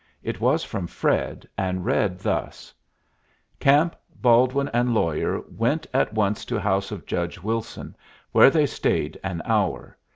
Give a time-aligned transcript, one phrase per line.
[0.23, 2.73] It was from Fred, and read thus:
[3.59, 7.95] "Camp, Baldwin, and lawyer went at once to house of Judge Wilson,
[8.31, 9.95] where they stayed an hour.